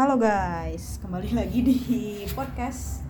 [0.00, 1.76] Halo guys, kembali lagi di
[2.32, 3.04] podcast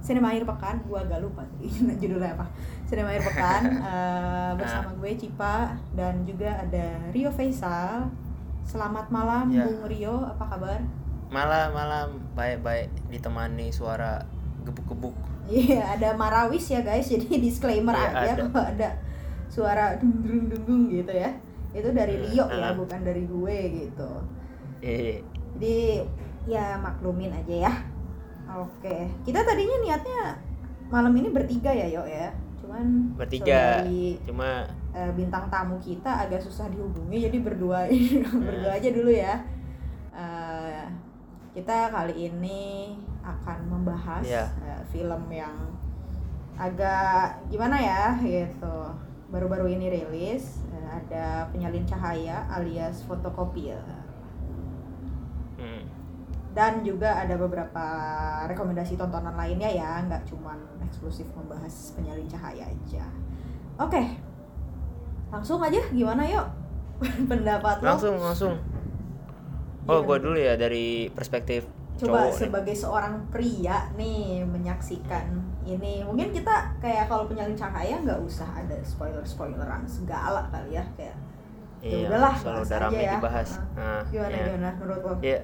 [0.00, 0.80] Sinema Akhir Pekan.
[0.88, 1.44] Gua agak lupa
[2.00, 2.48] judulnya apa.
[2.88, 3.62] Sinema Akhir Pekan
[3.92, 8.08] eh, bersama gue Cipa dan juga ada Rio Faisal.
[8.64, 9.68] Selamat malam Ya.
[9.68, 10.80] Bung Rio, apa kabar?
[11.28, 14.24] malam malam baik-baik ditemani suara
[14.64, 15.12] gebuk-gebuk
[15.52, 17.12] Iya, ada Marawis ya guys.
[17.12, 18.42] Jadi disclaimer Iya, aja ada.
[18.48, 18.88] kalau ada
[19.52, 21.28] suara dung dung dung dung gitu ya.
[21.76, 24.10] Itu dari Rio ya, bukan dari gue gitu.
[24.80, 25.20] eh
[25.52, 26.00] Jadi
[26.44, 27.72] ya maklumin aja ya.
[28.52, 30.36] Oke, kita tadinya niatnya
[30.92, 32.28] malam ini bertiga ya, Yo ya.
[32.60, 37.88] Cuman bertiga saudari, cuma eh, bintang tamu kita agak susah dihubungi, jadi berdua
[38.46, 39.40] berdua aja dulu ya.
[40.12, 40.84] Eh,
[41.52, 44.44] kita kali ini akan membahas Iya.
[44.62, 45.54] eh, film yang
[46.58, 48.76] agak gimana ya gitu.
[49.32, 54.01] Baru-baru ini rilis eh, ada penyalin cahaya alias fotokopier hmm,
[56.52, 57.84] dan juga ada beberapa
[58.46, 63.04] rekomendasi tontonan lainnya ya nggak cuman eksklusif membahas penyalin cahaya aja.
[63.80, 64.32] Oke
[65.32, 66.46] langsung aja gimana yuk?
[67.30, 67.88] Pendapat lo?
[67.88, 68.54] Langsung langsung.
[69.88, 72.38] Oh gua dulu ya dari perspektif coba cowok nih.
[72.38, 75.26] sebagai seorang pria nih menyaksikan
[75.64, 76.04] ini.
[76.04, 81.16] Mungkin kita kayak kalau penyalin cahaya nggak usah ada spoiler spoileran segala kali ya kayak
[81.82, 83.12] ya iya udahlah, selalu bahas udah aja rame ya.
[83.18, 83.50] dibahas.
[83.58, 83.66] Ah.
[83.74, 84.44] nah, gimana ya.
[84.46, 85.14] gimana menurut lo?
[85.18, 85.38] Ya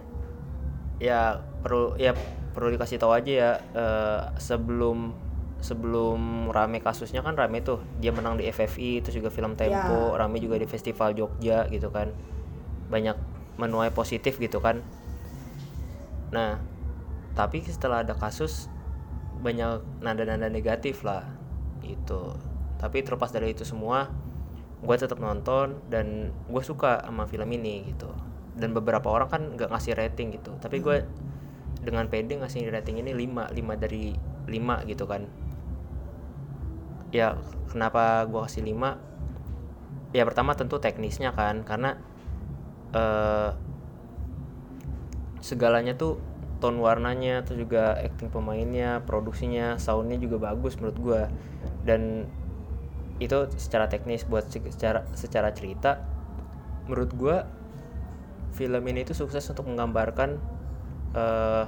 [0.99, 2.15] ya perlu ya
[2.55, 5.15] perlu dikasih tahu aja ya eh, sebelum
[5.59, 7.83] sebelum rame kasusnya kan rame tuh.
[7.99, 10.19] Dia menang di FFI terus juga film Tempo Ya.
[10.19, 12.15] rame juga di festival Jogja gitu kan.
[12.91, 13.17] Banyak
[13.59, 14.83] menuai positif gitu kan.
[16.31, 16.63] Nah
[17.35, 18.67] tapi setelah ada kasus
[19.39, 21.27] banyak nada-nada negatif lah
[21.83, 22.35] gitu.
[22.79, 24.11] Tapi terlepas dari itu semua
[24.79, 28.15] gue tetap nonton dan gue suka sama film ini gitu
[28.59, 30.53] dan beberapa orang kan nggak ngasih rating gitu.
[30.59, 31.07] Tapi gue
[31.81, 34.13] dengan pede ngasih rating ini 5 5 dari
[34.51, 35.31] 5 gitu kan.
[37.15, 37.39] Ya
[37.71, 38.99] kenapa gue kasih 5
[40.13, 42.01] ya pertama tentu teknisnya kan karena
[42.97, 43.53] eh
[45.39, 46.19] segalanya tuh
[46.59, 51.23] tone warnanya terus juga acting pemainnya produksinya soundnya juga bagus menurut gua.
[51.87, 52.27] Dan
[53.23, 56.03] itu secara teknis buat se- secara secara cerita
[56.87, 57.37] menurut gua
[58.59, 60.43] film ini itu sukses untuk menggambarkan
[61.15, 61.65] eh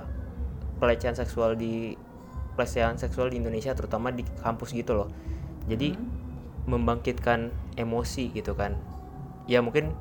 [0.83, 1.95] pelecehan seksual di
[2.59, 5.09] pelecehan seksual di Indonesia terutama di kampus gitu loh.
[5.71, 5.95] Jadi
[6.67, 8.75] membangkitkan emosi gitu kan.
[9.47, 9.95] Ya mungkin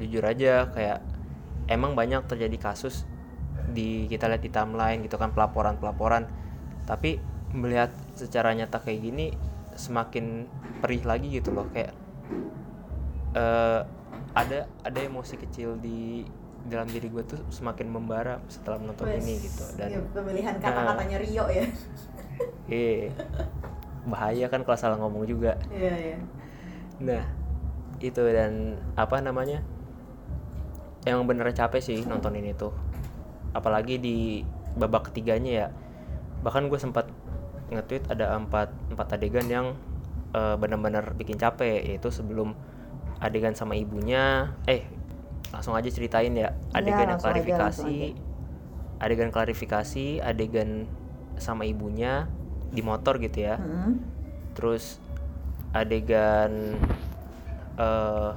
[0.00, 1.04] jujur aja kayak
[1.68, 3.04] emang banyak terjadi kasus
[3.70, 6.26] di kita lihat di timeline gitu kan pelaporan-pelaporan.
[6.88, 7.20] Tapi
[7.54, 9.26] melihat secara nyata kayak gini
[9.74, 10.46] semakin
[10.82, 11.94] perih lagi gitu loh kayak
[13.34, 13.80] eh
[14.34, 16.26] ada ada emosi kecil di
[16.64, 21.16] dalam diri gue tuh semakin membara setelah menonton Wes, ini gitu dan ya, pemilihan kata-katanya
[21.20, 21.64] Rio ya
[22.72, 23.12] eh
[24.08, 26.18] bahaya kan kalau salah ngomong juga iya iya
[27.02, 27.26] Nah,
[27.98, 29.64] itu dan apa namanya?
[31.02, 32.70] Yang bener capek sih nonton ini tuh.
[33.50, 34.46] Apalagi di
[34.78, 35.68] babak ketiganya ya.
[36.46, 37.10] Bahkan gue sempat
[37.72, 39.66] nge-tweet ada empat, empat adegan yang
[40.36, 42.54] eh, benar-benar bikin capek yaitu sebelum
[43.24, 44.84] adegan sama ibunya eh
[45.48, 47.96] langsung aja ceritain ya adegan yang langsung aja, klarifikasi
[49.00, 50.84] adegan klarifikasi adegan
[51.36, 52.28] sama ibunya
[52.68, 53.96] di motor gitu ya Hmm.
[54.52, 55.00] terus
[55.72, 56.76] adegan
[57.74, 58.30] eh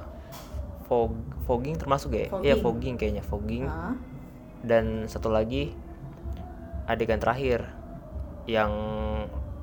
[0.88, 1.12] fog
[1.44, 2.62] fogging termasuk ya iya Fogging.
[2.64, 3.92] fogging kayaknya fogging Ah.
[4.64, 5.76] dan satu lagi
[6.88, 7.68] adegan terakhir
[8.48, 8.72] yang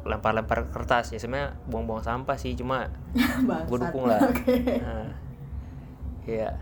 [0.06, 1.12] lempar-lempar kertas.
[1.12, 2.88] Ya sebenarnya buang-buang sampah sih cuma
[3.68, 4.22] gue dukung lah.
[4.30, 4.80] Oke.
[4.80, 5.10] nah,
[6.26, 6.56] ya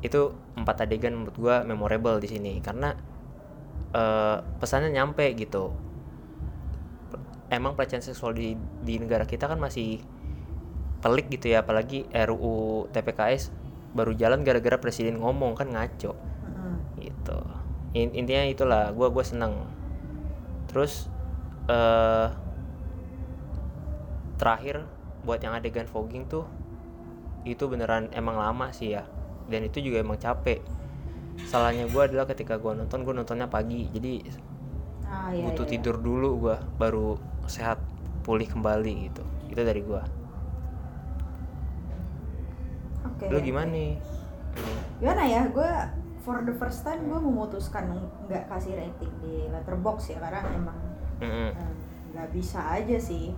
[0.00, 2.96] itu empat adegan menurut gue memorable di sini karena
[3.92, 5.70] eh, pesannya nyampe gitu.
[7.48, 10.00] Emang pelecehan seksual di di negara kita kan masih
[10.98, 13.54] pelik gitu ya apalagi RUU TPKS
[13.94, 16.12] baru jalan gara-gara presiden ngomong kan ngaco.
[16.12, 16.74] Mm-mm.
[17.00, 17.38] gitu.
[17.96, 19.64] In- intinya itulah gua gue seneng.
[20.68, 21.08] Terus
[21.68, 22.28] eh
[24.38, 24.86] terakhir
[25.26, 26.46] buat yang adegan fogging tuh
[27.44, 29.04] itu beneran emang lama sih ya
[29.50, 30.62] dan itu juga emang capek
[31.48, 34.24] salahnya gua adalah ketika gua nonton gua nontonnya pagi jadi
[35.08, 35.72] Ah, iya, butuh iya.
[35.80, 37.16] tidur dulu gua baru
[37.48, 37.80] sehat
[38.28, 40.04] pulih kembali gitu itu dari gua
[43.08, 43.24] Oke.
[43.32, 43.92] lu gimana nih
[44.98, 45.46] Gimana ya?
[45.46, 45.70] Gue
[46.26, 47.86] for the first time gue memutuskan
[48.26, 50.76] nggak kasih rating di letterbox ya karena emang
[51.18, 51.52] Eh,
[52.12, 53.34] nggak bisa aja sih.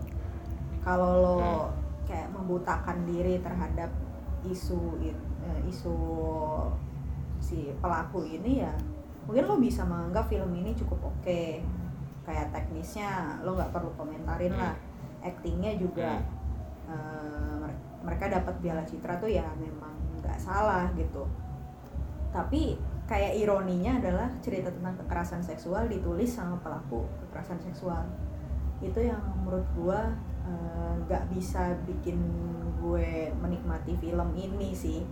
[0.81, 1.73] Kalau lo Hmm.
[2.05, 3.91] kayak membutakan diri terhadap
[4.43, 5.97] isu eh, isu
[7.41, 8.73] si pelaku ini ya
[9.25, 11.43] mungkin lo bisa menganggap film ini cukup oke.
[12.25, 14.77] Kayak teknisnya lo nggak perlu komentarin lah.
[15.21, 16.21] Actingnya juga
[17.61, 21.29] mer- mereka dapat piala citra tuh ya memang nggak salah gitu.
[22.33, 22.77] Tapi
[23.11, 28.07] kayak ironinya adalah cerita tentang kekerasan seksual ditulis sama pelaku kekerasan seksual.
[28.79, 30.15] Itu yang menurut gua
[30.47, 32.23] eh, nggak bisa bikin
[32.81, 35.03] gue menikmati film ini sih.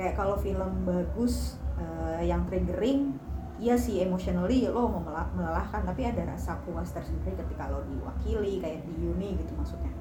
[0.00, 3.12] Kayak kalau film bagus eh, yang triggering
[3.60, 5.04] iya sih emotionally lo mau
[5.36, 9.92] melelahkan tapi ada rasa puas tersendiri ketika lo diwakili kayak di uni gitu maksudnya.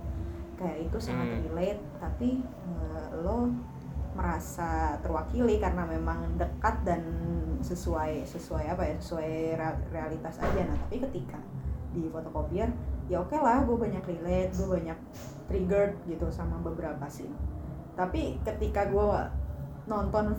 [0.55, 1.43] Kayak itu sangat Hmm.
[1.51, 3.51] relate tapi eh, lo
[4.13, 4.69] merasa
[4.99, 7.01] terwakili karena memang dekat dan
[7.59, 11.39] sesuai sesuai apa ya sesuai rea- realitas aja nah tapi ketika
[11.91, 12.69] di fotokopier
[13.05, 14.97] ya oke lah gue banyak relate gue banyak
[15.45, 17.33] triggered gitu sama beberapa scene
[17.93, 19.07] tapi ketika gue
[19.85, 20.33] nonton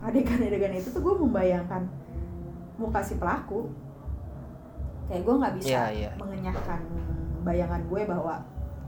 [0.00, 1.86] adegan-adegan itu tuh gue membayangkan
[2.76, 3.70] muka si pelaku
[5.06, 6.10] kayak gue nggak bisa Iya, iya.
[6.16, 6.80] mengenyahkan
[7.42, 8.40] bayangan gue bahwa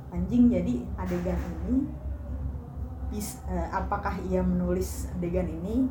[0.08, 1.87] anjing jadi adegan ini
[3.11, 5.87] bis, eh, apakah ia menulis adegan ini?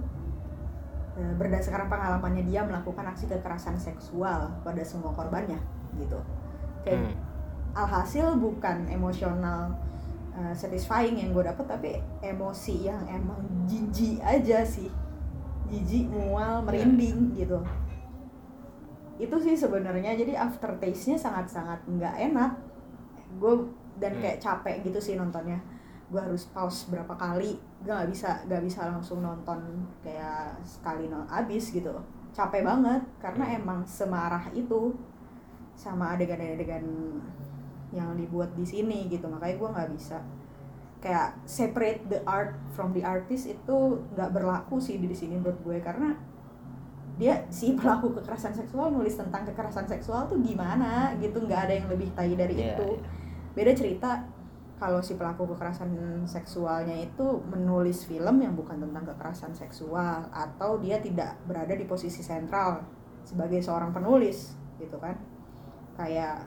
[1.15, 5.55] Eh, berdasarkan pengalamannya dia melakukan aksi kekerasan seksual pada semua korbannya
[5.95, 6.19] gitu.
[6.83, 7.15] Kayak Hmm.
[7.75, 9.79] alhasil bukan emosional
[10.35, 14.91] uh, satisfying yang gue dapet tapi emosi yang emang jijik aja sih.
[15.71, 17.63] Jijik mual merinding gitu.
[19.15, 22.59] Itu sih sebenarnya jadi aftertaste nya sangat sangat nggak enak.
[23.39, 23.71] Gue
[24.03, 24.21] dan Hmm.
[24.23, 25.63] kayak capek gitu sih nontonnya
[26.05, 29.57] gue harus pause berapa kali gue nggak bisa nggak bisa langsung nonton
[30.01, 31.89] kayak sekali no abis gitu.
[32.31, 33.57] Capek banget karena Hmm.
[33.59, 34.93] emang semarah itu
[35.73, 36.83] sama adegan-adegan
[37.91, 39.25] yang dibuat di sini gitu.
[39.25, 40.19] Makanya gue nggak bisa.
[40.99, 43.77] Kayak separate the art from the artist itu
[44.13, 45.77] nggak berlaku sih di sini menurut gue.
[45.79, 46.11] Karena
[47.15, 51.39] dia si pelaku kekerasan seksual nulis tentang kekerasan seksual tuh gimana gitu.
[51.39, 52.89] Nggak ada yang lebih tai dari Iya, itu.
[52.99, 53.09] iya.
[53.55, 54.11] beda cerita
[54.75, 55.91] kalau si pelaku kekerasan
[56.27, 62.19] seksualnya itu menulis film yang bukan tentang kekerasan seksual atau dia tidak berada di posisi
[62.19, 62.83] sentral
[63.23, 65.15] sebagai seorang penulis gitu kan?
[65.95, 66.43] Kayak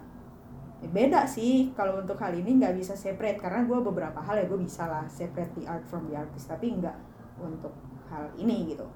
[0.79, 4.47] ya beda sih kalau untuk hal ini nggak bisa separate karena gue beberapa hal ya
[4.47, 6.95] gue bisa lah separate the art from the artist tapi nggak
[7.41, 7.73] untuk
[8.13, 8.87] hal ini gitu.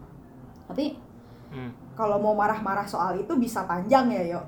[0.68, 1.12] Tapi
[1.52, 4.40] Hmm, kalau mau marah-marah soal itu bisa panjang ya yo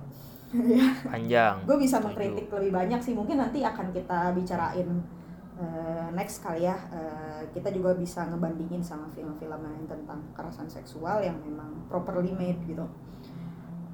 [1.05, 1.55] panjang.
[1.67, 3.13] Gue bisa mengkritik lebih banyak sih.
[3.13, 4.89] Mungkin nanti akan kita bicarain
[5.59, 6.77] eh, next kali ya.
[6.95, 12.63] Eh, kita juga bisa ngebandingin sama film-film yang tentang kekerasan seksual yang memang properly made
[12.65, 12.87] gitu.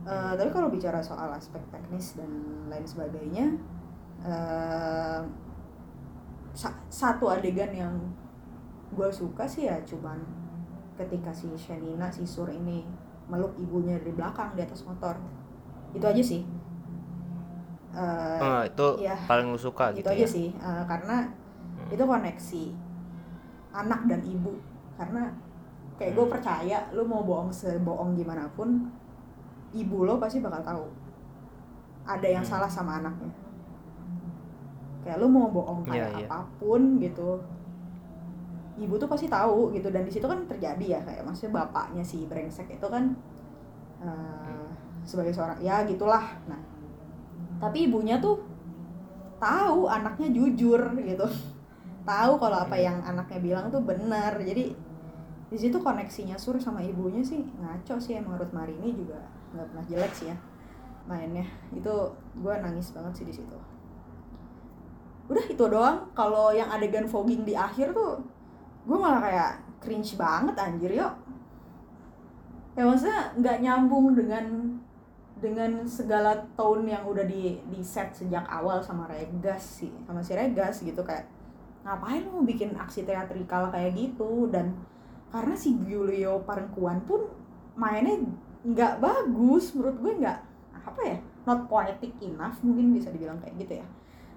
[0.04, 2.30] Eh, tapi kalau bicara soal aspek teknis dan
[2.72, 3.46] lain sebagainya
[4.24, 5.20] eh,
[6.52, 7.94] sa- satu adegan yang
[8.90, 10.18] gue suka sih ya cuman
[10.98, 12.82] ketika si Shanina si Sur ini
[13.30, 15.14] meluk ibunya dari belakang di atas motor
[15.92, 16.42] itu aja sih
[17.90, 19.18] Eh, Eh, itu iya.
[19.26, 21.90] paling lu suka itu gitu aja ya sih Eh, karena Hmm.
[21.90, 22.64] itu koneksi
[23.72, 24.54] anak dan ibu
[24.94, 25.26] karena
[25.96, 26.34] kayak gue Hmm.
[26.34, 28.86] percaya lu mau bohong sebohong gimana pun
[29.70, 30.84] ibu lo pasti bakal tahu
[32.04, 32.52] ada yang Hmm.
[32.54, 33.30] salah sama anaknya
[35.00, 36.26] kayak lu mau bohong Iya, kayak iya.
[36.28, 37.42] apa pun gitu
[38.76, 42.24] ibu tuh pasti tahu gitu dan di situ kan terjadi ya kayak maksudnya bapaknya si
[42.24, 43.12] brengsek itu kan
[43.98, 44.59] eh,
[45.04, 46.36] sebagai seorang ya gitulah.
[46.48, 46.60] Nah
[47.60, 48.40] tapi ibunya tuh
[49.36, 51.26] tahu anaknya jujur gitu.
[52.00, 52.84] Tahu kalau apa Hmm.
[52.88, 54.32] yang anaknya bilang tuh benar.
[54.40, 54.72] Jadi
[55.50, 59.18] di situ koneksinya sur sama ibunya sih ngaco sih emang Ruth Marini juga
[59.52, 60.36] nggak pernah jelek sih ya
[61.04, 61.44] mainnya.
[61.76, 63.58] Itu gue nangis banget sih di situ.
[65.28, 66.08] Udah itu doang.
[66.16, 68.18] Kalau yang adegan fogging di akhir tuh
[68.88, 69.52] gue malah kayak
[69.84, 71.12] cringe banget anjir yuk.
[72.74, 74.44] Ya maksudnya nggak nyambung dengan
[75.40, 80.36] dengan segala tone yang udah di di set sejak awal sama Regas sih sama si
[80.36, 81.24] Regas gitu kayak
[81.80, 84.46] ngapain lu bikin aksi teatrikal kayak gitu?
[84.52, 84.76] Dan
[85.32, 87.24] karena si Giulio Parengkuan pun
[87.72, 88.20] mainnya
[88.60, 90.38] nggak bagus menurut gue nggak
[90.84, 91.18] apa ya
[91.48, 93.86] not poetic enough mungkin bisa dibilang kayak gitu ya.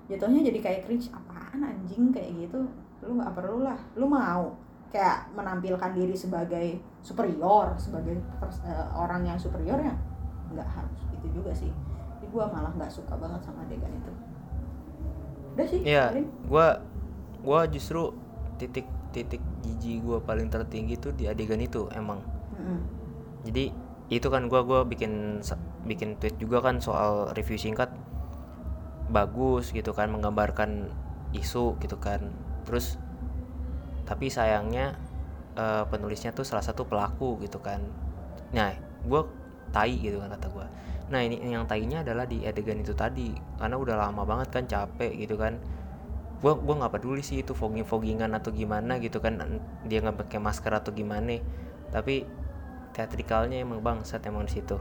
[0.07, 2.63] Jatuhnya jadi kayak cringe apaan anjing kayak gitu?
[3.03, 4.55] Lu nggak perlu lah lu mau.
[4.93, 8.15] Kayak menampilkan diri sebagai superior sebagai
[8.63, 10.12] eh, orang yang superior ya
[10.53, 11.71] nggak harus gitu juga sih
[12.21, 14.13] jadi gue malah nggak suka banget sama adegan itu
[15.53, 16.27] udah sih Iya, paling.
[16.49, 16.67] gua
[17.45, 18.09] gua justru
[18.57, 22.25] titik titik jijik gua paling tertinggi tuh di adegan itu emang.
[22.57, 22.79] Mm-mm.
[23.45, 23.69] Jadi
[24.09, 25.45] itu kan gua gua bikin
[25.85, 27.93] bikin tweet juga kan soal review singkat
[29.13, 30.89] bagus gitu kan menggambarkan
[31.37, 32.33] isu gitu kan.
[32.65, 32.97] Terus
[34.09, 34.97] tapi sayangnya
[35.53, 37.77] eh, penulisnya tuh salah satu pelaku gitu kan.
[38.57, 38.73] Nah,
[39.05, 39.29] gua
[39.73, 40.67] tai gitu kan kata gue
[41.11, 45.13] nah ini yang tainya adalah di adegan itu tadi karena udah lama banget kan capek
[45.19, 45.59] gitu kan.
[46.39, 49.39] Gua gua nggak peduli sih itu fogging foggingan atau gimana gitu kan
[49.87, 51.39] dia nggak pakai masker atau gimana.
[51.91, 52.23] Tapi
[52.97, 54.79] teatrikalnya emang bangsat emang di situ.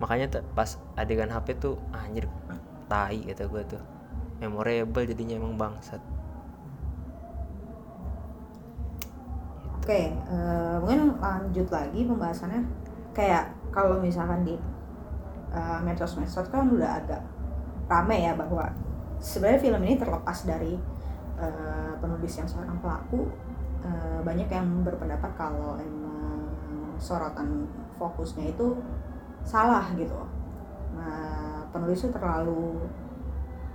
[0.00, 2.30] Makanya pas adegan HP tuh anjir
[2.88, 3.82] tai kata gue tuh.
[4.40, 6.00] Memorable jadinya emang bangsat.
[9.80, 12.62] Oke, eh, mungkin lanjut lagi pembahasannya.
[13.12, 14.54] Kayak kalau misalkan di
[15.54, 17.22] eh, medsos-medsos kan udah agak
[17.90, 18.70] rame ya bahwa
[19.18, 20.74] sebenarnya film ini terlepas dari
[21.38, 23.30] eh, penulis yang seorang pelaku,
[23.82, 26.50] eh, banyak yang berpendapat kalau emang
[27.00, 27.64] sorotan
[27.96, 28.76] fokusnya itu
[29.42, 30.20] salah gitu.
[30.92, 32.76] Nah, penulis itu terlalu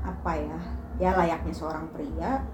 [0.06, 0.60] apa ya?
[1.02, 2.46] Ya layaknya seorang pria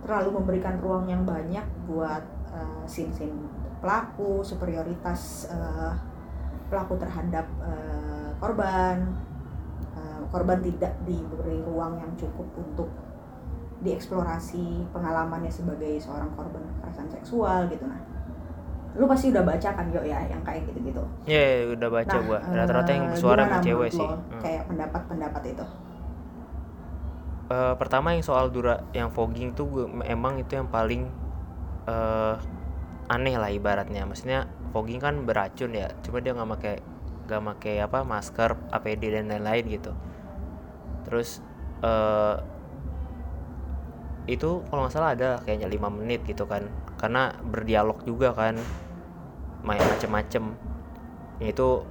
[0.00, 2.24] terlalu memberikan ruang yang banyak buat
[2.56, 3.36] uh, scene-scene
[3.84, 5.92] pelaku, superioritas uh,
[6.70, 9.10] pelaku terhadap uh, korban.
[9.98, 12.88] Uh, korban tidak diberi ruang yang cukup untuk
[13.80, 18.00] dieksplorasi pengalamannya sebagai seorang korban kekerasan seksual gitu nah.
[18.98, 21.02] Lu pasti udah baca kan yo ya yang kayak gitu-gitu.
[21.24, 24.40] ya udah baca Nah, gua eh, rata-rata yang bersuara gimana emang cewek sih Hmm.
[24.42, 25.64] Kayak pendapat-pendapat itu.
[27.50, 31.08] Eh, pertama yang soal dura yang fogging tuh gua, emang itu yang paling
[31.88, 32.34] eh
[33.10, 36.76] aneh lah ibaratnya maksudnya fogging kan beracun ya cuma dia nggak pakai
[37.26, 39.92] nggak pakai apa masker APD dan lain-lain gitu.
[41.06, 41.42] Terus
[41.82, 42.36] eh
[44.30, 48.58] itu kalau nggak salah ada kayaknya lima menit gitu kan karena berdialog juga kan
[49.66, 50.54] main macem-macem.
[51.42, 51.86] Itu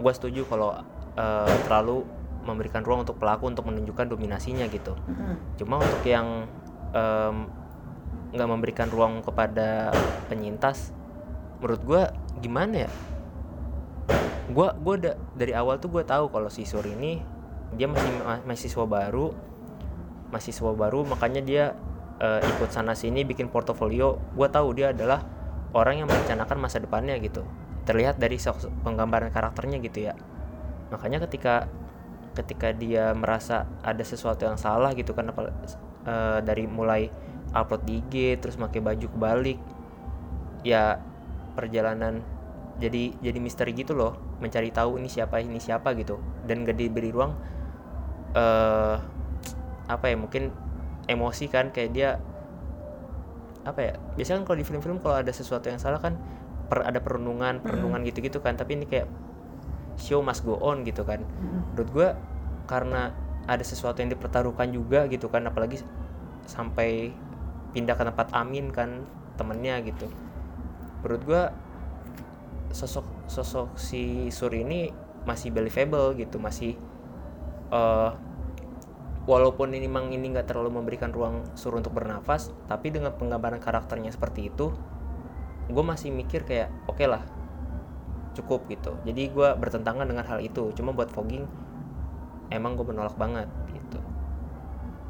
[0.00, 0.76] gue setuju kalau
[1.16, 2.04] eh, terlalu
[2.42, 4.98] memberikan ruang untuk pelaku untuk menunjukkan dominasinya gitu.
[5.06, 5.56] Mm-mm.
[5.56, 6.48] cuma untuk yang
[8.32, 9.92] nggak memberikan ruang kepada
[10.28, 10.92] penyintas
[11.60, 12.02] menurut gua
[12.40, 12.90] gimana ya?
[14.52, 17.20] Gua gua da- dari awal tuh gue tahu kalau si Sur ini
[17.72, 19.32] dia masih ma- mahasiswa baru
[20.28, 21.64] mahasiswa baru makanya dia
[22.20, 24.16] eh, ikut sana sini bikin portofolio.
[24.32, 25.24] Gua tahu dia adalah
[25.72, 27.44] orang yang merencanakan masa depannya gitu.
[27.84, 28.38] Terlihat dari
[28.86, 30.14] penggambaran karakternya gitu ya.
[30.92, 31.66] Makanya ketika
[32.32, 35.52] ketika dia merasa ada sesuatu yang salah gitu kan apa
[36.08, 37.12] eh, dari mulai
[37.52, 39.60] upload IG terus pakai baju kebalik
[40.64, 40.98] ya
[41.52, 42.24] perjalanan
[42.80, 44.16] jadi jadi misteri gitu loh.
[44.40, 46.18] Mencari tahu ini siapa ini siapa gitu.
[46.48, 47.36] Dan gak diberi ruang
[48.32, 48.96] eh
[49.86, 50.48] apa ya mungkin
[51.04, 52.16] emosi kan kayak dia
[53.62, 56.16] apa ya biasanya kan kalau di film-film kalau ada sesuatu yang salah kan
[56.66, 58.56] per, ada perenungan perenungan gitu-gitu kan.
[58.56, 59.06] Tapi ini kayak
[60.00, 61.20] show must go on gitu kan.
[61.22, 61.76] Mm-mm.
[61.76, 62.08] menurut gue
[62.66, 63.12] karena
[63.46, 65.82] ada sesuatu yang dipertaruhkan juga gitu kan apalagi
[66.46, 67.10] sampai
[67.74, 69.02] pindah ke tempat Amin kan
[69.34, 70.06] temennya gitu
[71.02, 71.42] menurut gue
[72.72, 74.88] sosok sosok si Sur ini
[75.28, 76.78] masih believable gitu masih
[77.70, 78.10] eh
[79.22, 84.10] walaupun ini memang ini nggak terlalu memberikan ruang Sur untuk bernafas tapi dengan penggambaran karakternya
[84.10, 84.74] seperti itu
[85.70, 87.22] gue masih mikir kayak oke lah
[88.32, 88.96] cukup gitu.
[89.04, 91.44] Jadi gue bertentangan dengan hal itu cuma buat fogging
[92.48, 94.00] emang gue menolak banget gitu.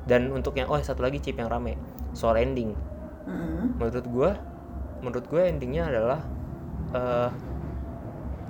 [0.04, 1.78] Dan untuk yang oh satu lagi chip yang rame
[2.12, 2.74] soal ending.
[3.22, 3.78] Mm-mm.
[3.78, 4.30] menurut gue
[5.02, 6.20] menurut gue endingnya adalah
[6.94, 7.28] eh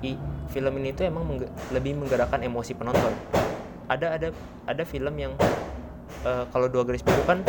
[0.03, 0.11] i,
[0.47, 3.13] film ini tuh emang mengge- lebih menggerakkan emosi penonton
[3.87, 4.27] ada ada
[4.63, 5.33] ada film yang
[6.23, 7.41] eh, kalau dua garis biru kan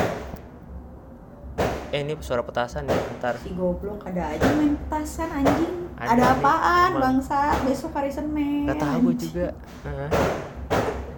[1.91, 5.87] eh ini suara petasan ya ntar Si goblok ada aja main petasan anjing.
[5.95, 7.03] Ada Ada, nih, apaan emang.
[7.07, 7.39] bangsa?
[7.63, 8.67] Besok hari Senin.
[8.67, 9.47] nggak tahu gue juga.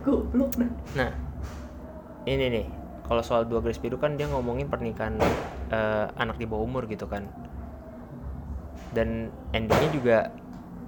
[0.04, 0.70] Goblok dah.
[0.94, 1.10] Nah,
[2.24, 2.66] ini nih,
[3.02, 5.16] kalau soal dua garis biru kan dia ngomongin pernikahan
[5.72, 7.24] eh, anak di bawah umur gitu kan.
[8.96, 10.18] Dan endingnya juga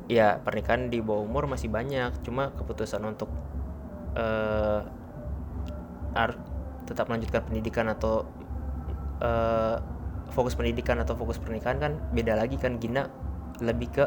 [0.08, 3.28] ya pernikahan di bawah umur masih banyak, cuma keputusan untuk
[6.16, 6.40] ar-
[6.88, 8.24] tetap melanjutkan pendidikan atau
[9.20, 9.76] eh,
[10.32, 12.80] fokus pendidikan atau fokus pernikahan kan beda lagi kan.
[12.80, 13.12] Gina
[13.60, 14.04] lebih ke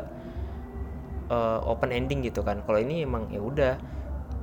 [1.29, 2.65] eh, open ending gitu kan.
[2.65, 3.77] Kalau ini emang ya udah.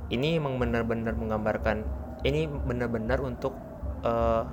[0.09, 1.85] Ini emang benar-benar menggambarkan
[2.25, 3.53] ini benar-benar untuk
[4.01, 4.43] eh,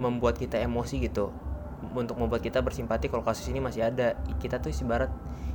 [0.00, 1.30] membuat kita emosi gitu
[1.96, 4.16] untuk membuat kita bersimpati kalau kasus ini masih ada.
[4.38, 5.10] Kita tuh ibarat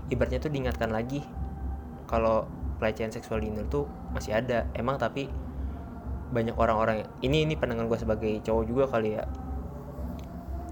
[0.10, 1.25] ibaratnya tuh diingatkan lagi
[2.05, 2.46] kalau
[2.77, 4.67] pelecehan seksual di Indo tuh masih ada.
[4.74, 5.29] Emang tapi
[6.25, 9.24] banyak orang-orang ini ini pandangan gue sebagai cowok juga kali ya.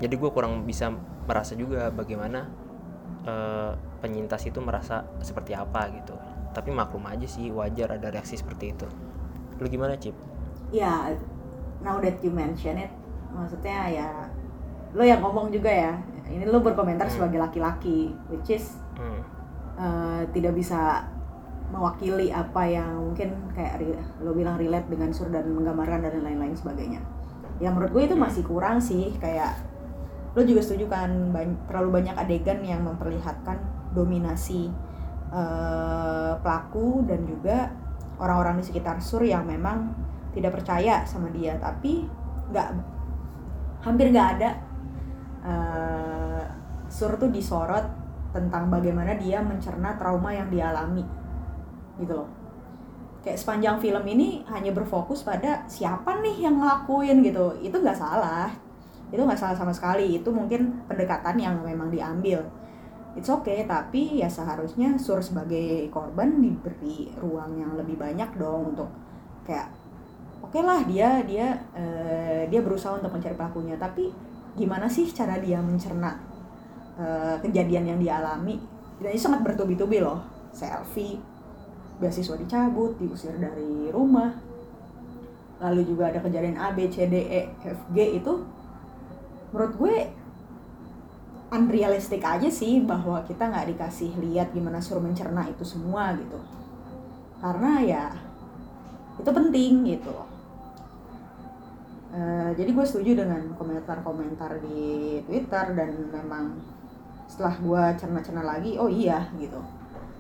[0.02, 0.92] Jadi gue kurang bisa
[1.24, 2.50] merasa juga bagaimana
[3.24, 3.72] eh,
[4.04, 6.18] penyintas itu merasa seperti apa gitu.
[6.54, 8.86] Tapi maklum aja sih wajar ada reaksi seperti itu.
[9.62, 10.14] Lu gimana Cip?
[10.74, 11.14] Ya,
[11.86, 12.90] now that you mention it,
[13.30, 14.10] maksudnya ya
[14.94, 15.94] lo yang ngomong juga ya.
[16.30, 17.16] Ini lo berkomentar Hmm.
[17.20, 19.22] sebagai laki-laki, which is Hmm.
[19.78, 21.04] uh, tidak bisa
[21.74, 23.82] mewakili apa yang mungkin kayak
[24.22, 27.02] lo bilang relate dengan sur dan menggambarkan dan lain-lain sebagainya
[27.58, 29.58] ya menurut gue itu masih kurang sih kayak
[30.38, 31.34] lo juga setuju kan
[31.66, 33.58] terlalu banyak adegan yang memperlihatkan
[33.98, 34.70] dominasi
[35.34, 37.74] uh, pelaku dan juga
[38.22, 39.94] orang-orang di sekitar sur yang memang
[40.38, 42.06] tidak percaya sama dia tapi
[42.54, 42.70] nggak
[43.82, 44.50] hampir nggak ada
[45.44, 46.44] uh,
[46.90, 47.84] sur tuh disorot
[48.34, 51.06] tentang bagaimana dia mencerna trauma yang dialami
[52.02, 52.30] gitu loh.
[53.24, 57.56] Kayak sepanjang film ini hanya berfokus pada siapa nih yang ngelakuin gitu.
[57.64, 58.52] Itu nggak salah.
[59.14, 60.20] Itu nggak salah sama sekali.
[60.20, 62.44] Itu mungkin pendekatan yang memang diambil.
[63.14, 68.90] It's okay tapi ya seharusnya sur sebagai korban diberi ruang yang lebih banyak dong untuk
[69.46, 69.70] kayak
[70.42, 73.78] oke okay lah dia dia uh, dia berusaha untuk mencari pelakunya.
[73.80, 74.10] Tapi
[74.54, 76.14] gimana sih cara dia mencerna
[76.98, 78.62] uh, kejadian yang dialami
[79.02, 80.22] dan ini sangat bertubi-tubi loh.
[80.54, 81.18] Selfie
[81.98, 84.34] beasiswa dicabut diusir dari rumah.
[85.64, 88.34] Lalu juga ada kejadian A B C D E F G itu
[89.50, 89.96] menurut gue
[91.54, 96.38] unrealistic aja sih bahwa kita nggak dikasih lihat gimana suruh mencerna itu semua gitu.
[97.42, 98.04] Karena ya
[99.18, 100.33] itu penting gitu
[102.14, 106.62] uh, jadi gue setuju dengan komentar-komentar di Twitter dan memang
[107.26, 109.58] setelah gue cerna-cerna lagi oh iya gitu.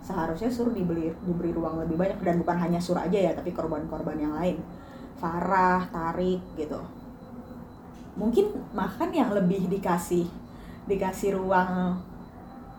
[0.04, 4.18] Seharusnya sur dibeli diberi ruang lebih banyak dan bukan hanya sur aja ya tapi korban-korban
[4.20, 4.60] yang lain.
[5.22, 6.82] Farah, Tarik gitu.
[8.20, 10.28] Mungkin makan yang lebih dikasih
[10.84, 11.96] dikasih ruang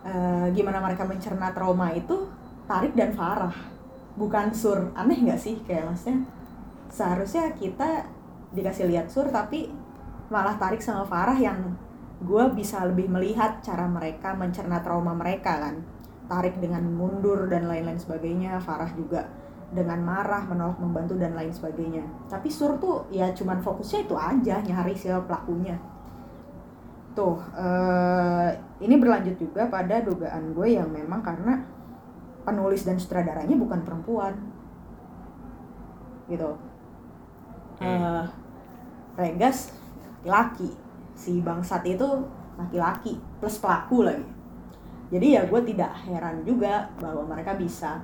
[0.05, 2.29] uh, gimana mereka mencerna trauma itu
[2.69, 3.55] Tarik dan Farah
[4.19, 4.91] bukan sur.
[4.93, 5.59] Aneh nggak sih?
[5.63, 6.27] Kayak maksudnya
[6.91, 8.07] seharusnya kita
[8.55, 9.67] dikasih lihat sur tapi
[10.31, 11.75] malah Tarik sama Farah yang
[12.23, 15.83] gue bisa lebih melihat cara mereka mencerna trauma mereka kan.
[16.25, 19.29] Tarik dengan mundur dan lain-lain sebagainya Farah juga
[19.69, 22.05] dengan marah menolak membantu dan lain sebagainya.
[22.31, 25.77] Tapi Sur tuh ya cuman fokusnya itu aja nyari siapa pelakunya.
[27.13, 28.49] Tuh uh,
[28.81, 31.61] ini berlanjut juga pada dugaan gue yang memang karena
[32.47, 34.33] penulis dan sutradaranya bukan perempuan.
[36.25, 36.49] Gitu.
[37.75, 38.23] Uh,
[39.15, 39.71] Regas
[40.27, 40.69] laki
[41.15, 42.07] si bangsat itu
[42.59, 44.27] laki-laki plus pelaku lagi.
[45.11, 48.01] Jadi ya gue tidak heran juga bahwa mereka bisa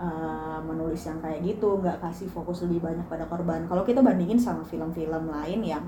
[0.00, 3.66] uh, menulis yang kayak gitu nggak kasih fokus lebih banyak pada korban.
[3.68, 5.84] Kalau kita bandingin sama film-film lain yang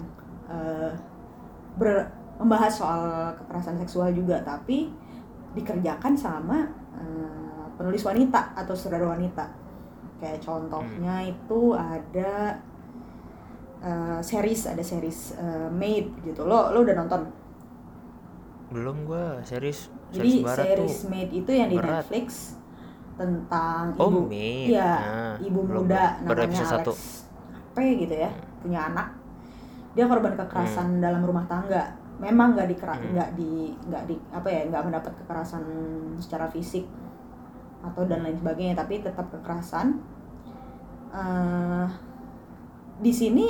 [0.51, 0.93] uh,
[1.79, 3.03] ber membahas soal
[3.39, 4.91] kekerasan seksual juga tapi
[5.55, 6.65] dikerjakan sama
[6.97, 9.47] uh, penulis wanita atau sutradara wanita.
[10.19, 11.31] Kayak contohnya hmm.
[11.33, 12.59] itu ada
[13.83, 17.23] uh, series ada series uh, Made gitu lo lo udah nonton
[18.73, 22.07] belum gue series jadi series tuh Made itu yang di berat.
[22.07, 22.57] Netflix
[23.19, 24.73] tentang oh, ibu Made.
[24.73, 26.93] ya nah, ibu muda namanya Alex satu.
[27.73, 28.61] apa gitu ya hmm.
[28.65, 29.09] punya anak
[29.93, 31.03] dia korban kekerasan hmm.
[31.05, 33.37] dalam rumah tangga memang nggak di nggak hmm.
[33.37, 33.51] di
[33.89, 35.65] nggak di apa ya nggak mendapat kekerasan
[36.17, 36.89] secara fisik
[37.83, 39.99] atau dan lain sebagainya tapi tetap kekerasan
[41.11, 41.87] uh,
[43.03, 43.47] di sini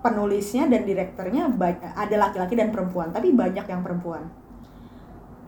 [0.00, 1.52] penulisnya dan direkturnya
[1.92, 4.24] ada laki-laki dan perempuan tapi banyak yang perempuan.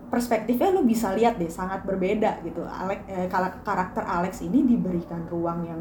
[0.08, 2.64] Perspektifnya lu bisa lihat deh sangat berbeda gitu.
[2.64, 3.28] Alex eh,
[3.64, 5.80] karakter Alex ini diberikan ruang yang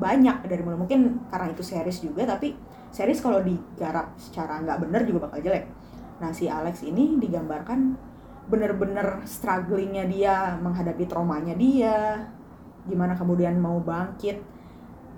[0.00, 0.80] banyak dari mulai.
[0.80, 2.56] Mungkin karena itu series juga tapi
[2.92, 5.68] series kalau digarap secara nggak bener juga bakal jelek.
[6.20, 7.96] Nah si Alex ini digambarkan
[8.46, 12.22] bener-bener strugglingnya dia menghadapi traumanya dia
[12.86, 14.38] gimana kemudian mau bangkit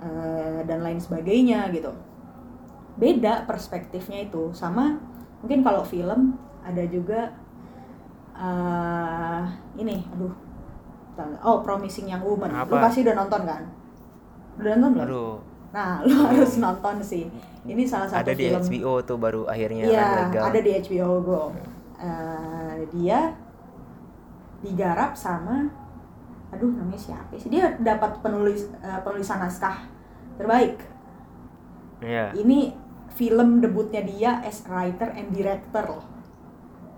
[0.02, 1.92] uh, dan lain sebagainya gitu.
[2.98, 4.50] Beda perspektifnya itu.
[4.54, 4.98] Sama
[5.42, 6.34] mungkin kalau film
[6.66, 7.30] ada juga
[8.34, 9.46] uh,
[9.78, 10.34] ini aduh
[11.42, 12.50] oh promising young woman.
[12.54, 12.70] Apa?
[12.70, 13.62] lu pasti udah nonton kan?
[14.58, 15.06] Udah nonton belum?
[15.06, 15.34] Aduh.
[15.74, 17.26] Nah lu harus nonton sih.
[17.66, 21.42] Ini salah satu ada film di HBO tuh baru akhirnya iya ada di HBO Go.
[21.98, 23.34] Uh, dia
[24.62, 25.70] digarap sama
[26.48, 29.84] aduh namanya siapa sih dia dapat penulis uh, penulisan naskah
[30.40, 30.80] terbaik
[32.00, 32.32] yeah.
[32.32, 32.72] ini
[33.12, 36.04] film debutnya dia as writer and director loh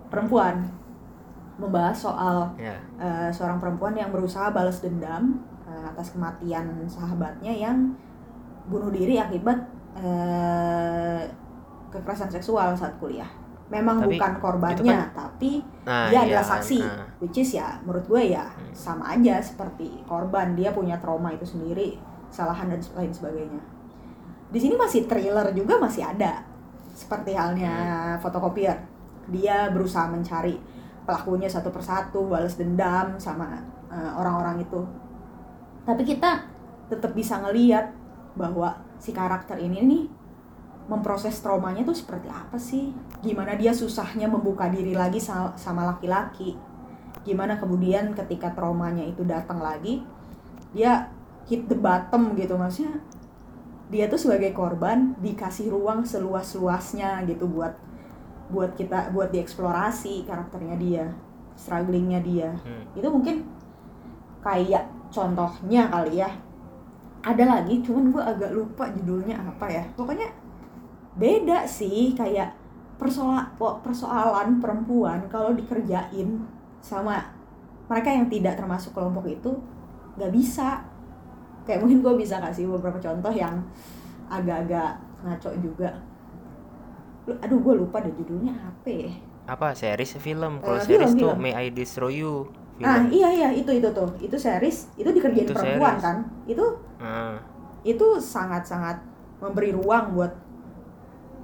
[0.07, 0.71] perempuan
[1.59, 2.79] membahas soal yeah.
[2.97, 3.03] Ya.
[3.03, 7.93] uh, seorang perempuan yang berusaha balas dendam uh, atas kematian sahabatnya yang
[8.71, 9.57] bunuh diri akibat
[9.99, 11.21] uh,
[11.91, 13.27] kekerasan seksual saat kuliah.
[13.71, 17.07] Memang tapi, bukan korbannya, kan, tapi nah, dia iya, adalah saksi, nah.
[17.23, 18.75] which is ya menurut gue ya hmm.
[18.75, 21.95] sama aja seperti korban dia punya trauma itu sendiri,
[22.27, 23.63] kesalahan dan lain sebagainya.
[24.51, 26.43] Di sini masih thriller juga masih ada,
[26.91, 28.19] seperti halnya hmm.
[28.19, 28.75] fotokopier.
[29.31, 30.59] Dia berusaha mencari
[31.07, 33.55] pelakunya satu persatu balas dendam sama
[33.87, 34.83] uh, orang-orang itu
[35.81, 36.45] tapi kita
[36.91, 37.89] tetap bisa ngeliat
[38.37, 40.03] bahwa si karakter ini nih
[40.89, 42.93] memproses traumanya tuh seperti apa sih?
[43.21, 46.57] Gimana dia susahnya membuka diri lagi sama laki-laki?
[47.21, 50.01] Gimana kemudian ketika traumanya itu datang lagi
[50.71, 51.11] dia
[51.51, 53.03] hit the bottom gitu maksudnya
[53.91, 57.75] dia tuh sebagai korban dikasih ruang seluas-luasnya gitu buat
[58.47, 61.05] buat kita buat dieksplorasi karakternya dia
[61.61, 62.49] strugglingnya dia.
[62.65, 62.83] Hmm.
[62.97, 63.45] itu mungkin
[64.41, 66.29] kayak contohnya kali ya.
[67.21, 69.83] Ada lagi cuman gue agak lupa judulnya apa ya.
[69.93, 70.25] Pokoknya
[71.21, 72.57] beda sih kayak
[72.97, 76.41] persoalan persoalan perempuan kalau dikerjain
[76.81, 77.21] sama
[77.85, 79.51] mereka yang tidak termasuk kelompok itu
[80.17, 80.81] nggak bisa
[81.65, 83.61] kayak mungkin gue bisa kasih beberapa contoh yang
[84.29, 85.89] agak-agak ngaco juga
[87.45, 89.13] aduh gue lupa deh judulnya apa ya
[89.45, 91.41] apa series film kalau uh, series film, tuh film.
[91.41, 92.85] May I Destroy You film.
[92.89, 96.05] ah iya iya itu itu tuh itu series itu dikerjain itu perempuan series.
[96.05, 96.17] kan
[96.49, 96.65] itu
[96.97, 97.37] uh.
[97.85, 98.97] itu sangat sangat
[99.41, 100.33] memberi ruang buat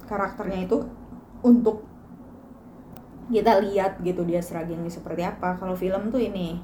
[0.08, 0.78] karakternya itu
[1.44, 1.84] untuk
[3.28, 6.56] kita lihat gitu dia strugglingnya seperti apa kalau film tuh ini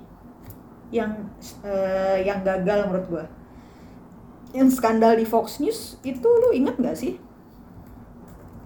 [0.89, 1.29] yang
[1.61, 3.25] uh, yang gagal menurut gue
[4.57, 7.21] yang skandal di Fox News itu lu inget gak sih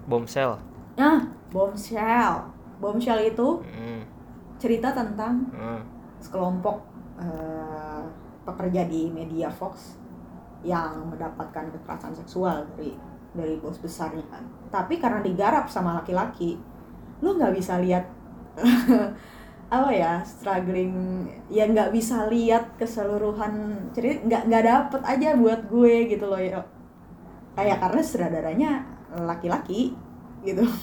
[0.08, 0.56] Bombshell.
[0.96, 2.48] Nah, Bombshell.
[2.80, 4.02] Bombshell itu mm.
[4.56, 5.80] cerita tentang mm.
[6.24, 6.80] sekelompok
[7.20, 8.02] uh,
[8.48, 10.00] pekerja di media Fox
[10.64, 12.96] yang mendapatkan kekerasan seksual dari
[13.38, 14.42] dari bos besarnya kan.
[14.74, 16.58] Tapi karena digarap sama laki-laki,
[17.22, 18.04] lo nggak bisa lihat
[19.68, 25.94] apa ya struggling ya nggak bisa lihat keseluruhan cerita nggak nggak dapet aja buat gue
[26.10, 26.58] gitu loh ya.
[27.54, 28.70] Kayak karena sutradaranya
[29.14, 29.94] laki-laki
[30.42, 30.66] gitu.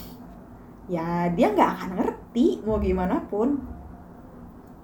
[0.86, 3.58] Ya dia nggak akan ngerti mau gimana pun.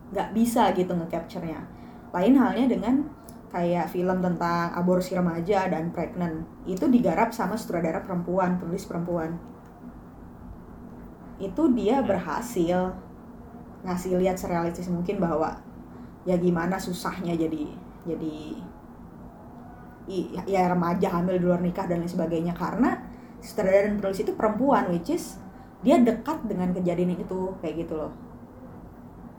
[0.09, 1.61] Nggak bisa gitu nge-capture-nya.
[2.09, 3.05] Lain halnya dengan
[3.51, 9.35] kayak film tentang aborsi remaja dan pregnant itu digarap sama sutradara perempuan penulis perempuan.
[11.35, 12.07] Itu dia hmm.
[12.07, 12.95] berhasil
[13.83, 15.59] ngasih lihat serealistis mungkin bahwa
[16.23, 17.65] ya gimana susahnya jadi
[18.07, 18.37] jadi
[20.47, 22.55] ya remaja hamil di luar nikah dan lain sebagainya.
[22.55, 23.03] Karena
[23.43, 25.35] sutradara dan penulis itu perempuan which is
[25.83, 28.15] dia dekat dengan kejadian itu kayak gitu loh.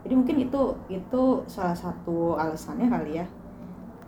[0.05, 3.27] Jadi mungkin itu itu salah satu alasannya kali ya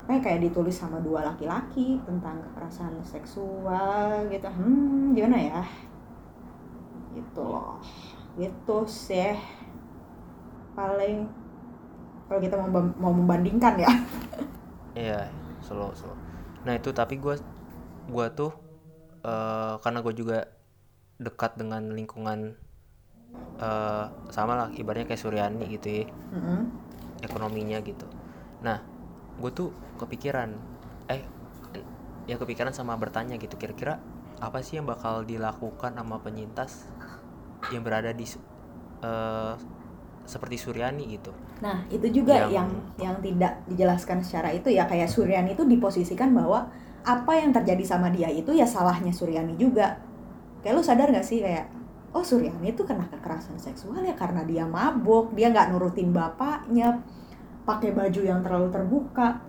[0.05, 4.49] kayak kayak ditulis sama dua laki-laki tentang kekerasan seksual gitu.
[4.49, 5.63] Hmm gimana ya?
[7.17, 7.81] Gitu loh.
[8.37, 9.37] Gitu sih.
[10.77, 11.25] Paling
[12.29, 13.93] kalau kita mau mau membandingkan ya.
[14.95, 15.27] Iya
[15.65, 16.15] solo solo
[16.65, 17.37] nah itu tapi gue
[18.09, 18.53] gue tuh
[19.25, 20.39] uh, karena gue juga
[21.21, 22.57] dekat dengan lingkungan
[23.61, 26.07] uh, sama lah ibaratnya kayak Suryani gitu ya.
[26.09, 26.61] Mm-hmm.
[27.25, 28.05] ekonominya gitu.
[28.61, 28.85] Nah
[29.39, 30.55] gue tuh kepikiran
[31.11, 31.23] eh
[32.25, 34.01] ya kepikiran sama bertanya gitu kira-kira
[34.41, 36.89] apa sih yang bakal dilakukan sama penyintas
[37.73, 38.27] yang berada di
[39.05, 39.55] uh,
[40.25, 41.31] seperti Suryani gitu.
[41.61, 46.33] Nah, itu juga yang, yang yang tidak dijelaskan secara itu ya kayak Suryani itu diposisikan
[46.33, 46.69] bahwa
[47.05, 50.01] apa yang terjadi sama dia itu ya salahnya Suryani juga.
[50.65, 51.69] Kayak lu sadar gak sih kayak
[52.17, 57.05] oh Suryani itu kena kekerasan seksual ya karena dia mabuk, dia nggak nurutin bapaknya,
[57.65, 59.41] pakai baju yang terlalu terbuka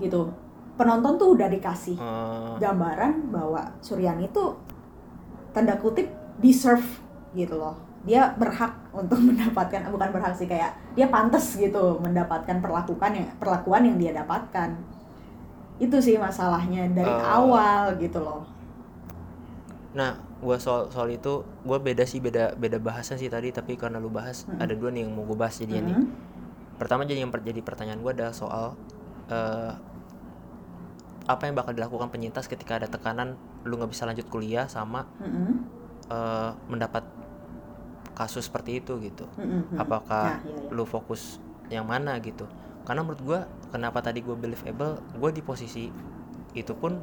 [0.00, 0.32] gitu.
[0.76, 2.56] Penonton tuh udah dikasih uh.
[2.56, 4.56] gambaran bahwa Suryani itu
[5.52, 6.08] tanda kutip
[6.40, 6.86] deserve
[7.36, 13.12] gitu loh dia berhak untuk mendapatkan bukan berhak sih kayak dia pantas gitu mendapatkan perlakuan
[13.12, 14.72] yang perlakuan yang dia dapatkan
[15.80, 18.44] itu sih masalahnya dari uh, awal gitu loh
[19.92, 24.00] nah gue soal soal itu gue beda sih beda beda bahasa sih tadi tapi karena
[24.00, 24.56] lu bahas hmm.
[24.56, 25.86] ada dua nih yang mau gue bahas jadi hmm.
[25.88, 25.98] nih
[26.80, 28.72] pertama jadi yang jadi pertanyaan gue adalah soal
[29.28, 29.72] uh,
[31.28, 33.36] apa yang bakal dilakukan penyintas ketika ada tekanan
[33.68, 35.52] lu nggak bisa lanjut kuliah sama hmm.
[36.08, 37.04] uh, mendapat
[38.20, 39.80] kasus seperti itu gitu mm-hmm.
[39.80, 40.76] apakah nah, iya, iya.
[40.76, 41.40] lu fokus
[41.72, 42.44] yang mana gitu
[42.84, 43.40] karena menurut gue
[43.72, 45.88] kenapa tadi gue believable gue di posisi
[46.52, 47.00] itu pun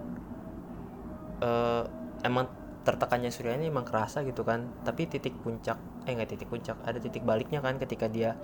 [1.42, 1.84] uh,
[2.22, 2.46] emang
[2.86, 7.02] tertekannya Surya ini emang kerasa gitu kan tapi titik puncak eh nggak titik puncak ada
[7.02, 8.38] titik baliknya kan ketika dia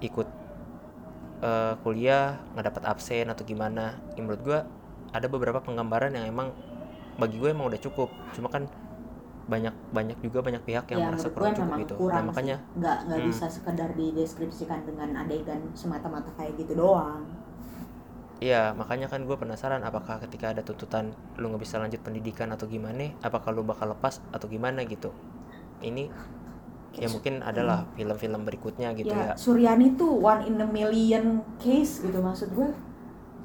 [0.00, 0.26] ikut
[1.42, 3.98] uh, kuliah nggak dapat absen atau gimana.
[4.14, 4.58] Ya, menurut gue
[5.12, 6.52] ada beberapa penggambaran yang emang
[7.18, 8.10] bagi gue emang udah cukup.
[8.34, 8.66] Cuma kan
[9.48, 11.94] banyak banyak juga banyak pihak yang ya, merasa kurang cukup gitu.
[11.96, 13.28] kurang nah, makanya nggak nggak hmm.
[13.32, 17.24] bisa sekedar dideskripsikan dengan adegan semata-mata kayak gitu doang.
[18.38, 21.10] Iya, makanya kan gue penasaran apakah ketika ada tuntutan
[21.42, 25.10] lu nggak bisa lanjut pendidikan atau gimana, apakah lu bakal lepas atau gimana gitu.
[25.82, 26.06] Ini
[26.96, 32.02] ya mungkin adalah film-film berikutnya gitu ya, ya, Suryani tuh one in a million case
[32.02, 32.68] gitu maksud gue.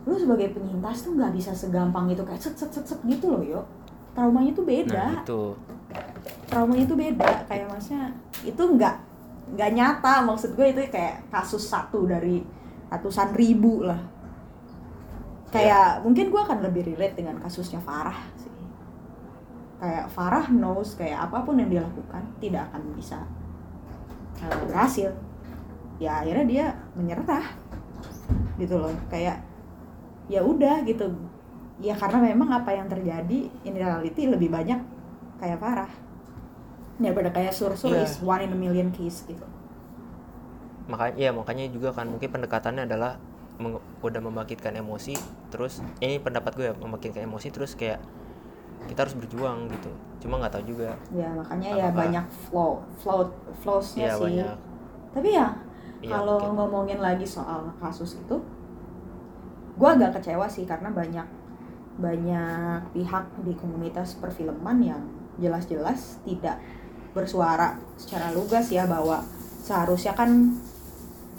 [0.04, 3.44] Lu sebagai penyintas tuh nggak bisa segampang itu kayak set set set set gitu loh
[3.44, 3.62] yo.
[4.14, 4.94] Traumanya tuh beda.
[4.96, 5.42] Nah itu
[6.50, 8.14] traumanya tuh beda kayak maksudnya
[8.46, 8.96] itu nggak
[9.54, 12.42] nggak nyata maksud gue itu kayak kasus satu dari
[12.90, 14.02] ratusan ribu lah.
[15.54, 18.18] Kayak mungkin gue akan lebih relate dengan kasusnya Farah
[19.84, 23.19] kayak Farah knows kayak apa pun yang dia lakukan tidak akan bisa
[24.39, 25.12] uh, berhasil.
[26.00, 26.65] Ya akhirnya dia
[26.96, 27.52] menyerah
[28.56, 28.96] gitu loh.
[29.12, 29.43] Kayak
[30.32, 31.12] ya udah gitu.
[31.84, 34.80] Ya karena memang apa yang terjadi in reality lebih banyak
[35.43, 35.91] kayak Farah
[36.96, 38.08] daripada kayak Sursur Iya.
[38.08, 39.43] is one in a million case gitu.
[40.88, 43.19] Makanya ya makanya juga kan mungkin pendekatannya adalah
[43.60, 45.13] meng- udah membangkitkan emosi
[45.54, 48.02] terus ini pendapat gue ya membangkitkan emosi terus kayak
[48.86, 52.00] kita harus berjuang gitu cuma nggak tahu juga ya makanya ya Apa-apa.
[52.08, 53.22] banyak flow flow
[53.60, 54.56] flowsnya ya sih banyak
[55.12, 55.48] tapi ya
[56.04, 56.56] Iya, kalau mungkin.
[56.60, 58.36] ngomongin lagi soal kasus itu
[59.74, 61.24] gue agak kecewa sih karena banyak
[61.96, 65.00] banyak pihak di komunitas perfilman yang
[65.39, 66.60] jelas-jelas tidak
[67.15, 69.24] bersuara secara lugas ya bahwa
[69.63, 70.52] seharusnya kan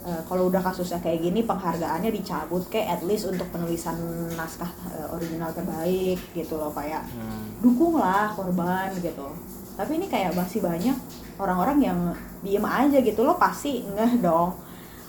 [0.05, 3.97] eh, kalau udah kasusnya kayak gini penghargaannya dicabut kayak at least untuk penulisan
[4.31, 9.27] naskah eh, original terbaik gitu loh kayak Hmm, dukunglah korban gitu
[9.75, 10.95] tapi ini kayak masih banyak
[11.35, 11.99] orang-orang yang
[12.40, 14.55] diem aja gitu loh pasti ngeh dong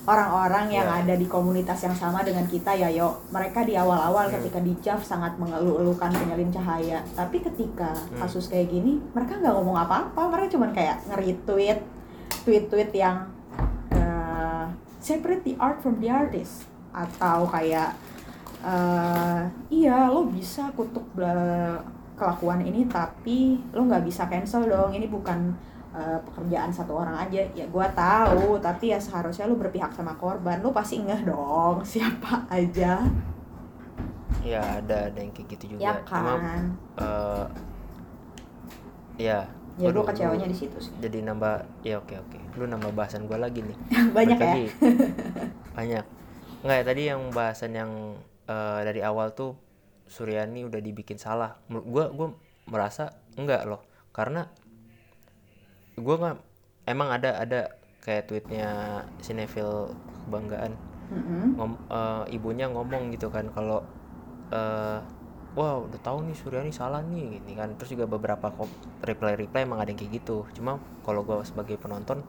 [0.05, 1.01] orang-orang yang Iya.
[1.01, 4.37] ada di komunitas yang sama dengan kita ya yo mereka di awal-awal Hmm.
[4.37, 8.21] ketika di JAF sangat mengeluh-elukan penyalin cahaya tapi ketika Hmm.
[8.21, 11.79] kasus kayak gini mereka nggak ngomong apa-apa mereka cuman kayak nge-retweet
[12.41, 13.25] tweet-tweet yang
[15.05, 16.65] separate the art from the artist.
[16.89, 17.93] Atau kayak
[18.65, 21.05] eh, iya lo bisa kutuk
[22.17, 24.89] kelakuan ini tapi lo nggak bisa cancel dong.
[24.97, 25.53] Ini bukan
[25.93, 27.45] eh, pekerjaan satu orang aja.
[27.53, 30.65] Ya gua tahu tapi ya seharusnya lo berpihak sama korban.
[30.65, 33.05] Lo pasti ngeh dong siapa aja.
[34.41, 35.81] Ya ada ada yang kayak gitu juga.
[35.85, 36.63] Ya cuma kan?
[36.97, 37.45] eh,
[39.29, 40.93] ya ya gue kecewanya di situ sih.
[41.03, 42.39] Jadi nambah ya oke oke.
[42.55, 43.77] Lu nambah bahasan gue lagi nih.
[44.17, 44.45] Banyak ya?
[44.47, 44.65] lagi.
[45.77, 46.05] banyak.
[46.63, 47.91] Nggak ya tadi yang bahasan yang
[48.47, 49.59] eh, dari awal tuh
[50.07, 51.59] Suryani udah dibikin salah.
[51.67, 52.27] Gue gue
[52.71, 53.83] merasa enggak loh.
[54.15, 54.47] Karena
[55.99, 56.35] gue nggak
[56.87, 57.61] emang ada ada
[57.99, 59.91] kayak tweetnya Cinefil
[60.27, 60.73] kebanggaan.
[61.05, 61.53] Mm-mm.
[61.53, 63.85] ngom, eh, ibunya ngomong gitu kan kalau
[64.49, 64.97] eh
[65.55, 67.71] wah udah tahu nih Suryani salah nih gini kan.
[67.79, 68.51] Terus juga beberapa
[69.01, 70.43] reply reply emang ada yang kayak gitu.
[70.51, 72.21] Cuma kalau gue sebagai penonton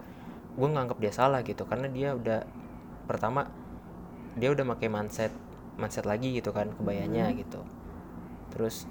[0.57, 1.67] gue nganggap dia salah gitu.
[1.67, 2.47] Karena dia udah
[3.11, 3.51] pertama
[4.39, 5.33] dia udah pakai mindset
[5.77, 7.61] mindset lagi gitu kan kebayanya gitu.
[8.55, 8.87] Terus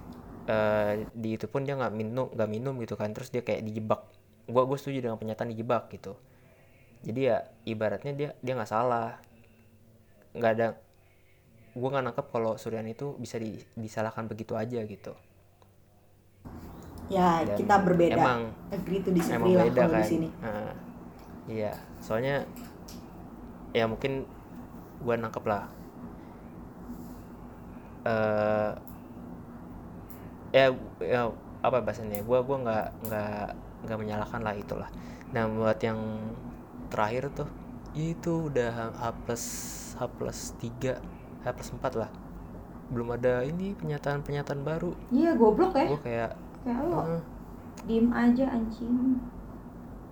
[0.51, 3.15] eh, di itu pun dia nggak minum nggak minum gitu kan.
[3.15, 4.03] Terus dia kayak dijebak.
[4.51, 6.19] Gue gue setuju dengan pernyataan dijebak gitu.
[7.07, 9.15] Jadi ya ibaratnya dia dia nggak salah.
[10.35, 10.67] Nggak ada
[11.75, 15.13] gue nggak nangkep kalau Suryani itu bisa di- disalahkan begitu aja gitu.
[17.11, 18.17] Ya Dan kita berbeda.
[18.17, 18.39] emang
[18.73, 20.01] agree to emang disagree lah beda kalau kan.
[20.01, 20.27] di sini.
[20.41, 20.71] Nah,
[21.45, 22.35] iya soalnya
[23.75, 24.25] ya mungkin
[25.03, 25.63] gue nangkep lah.
[28.05, 28.71] Eh
[30.53, 31.21] ya, ya
[31.65, 32.21] apa bahasanya?
[32.23, 33.47] Gue gua nggak nggak
[33.85, 34.89] nggak menyalahkan lah itulah.
[35.33, 35.99] Nah buat yang
[36.89, 37.49] terakhir tuh
[37.95, 39.45] itu udah H plus
[39.97, 40.99] H plus tiga
[41.45, 42.09] H plus empat lah.
[42.89, 44.97] Belum ada ini pernyataan pernyataan baru.
[45.13, 45.85] Iya goblok ya.
[45.93, 46.31] Gue kayak
[46.65, 46.97] kayak lo.
[47.05, 47.21] "Eh,
[47.85, 49.21] diem aja anjing.